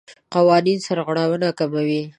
قوانین 0.33 0.79
سرغړونه 0.87 1.49
کموي. 1.59 2.01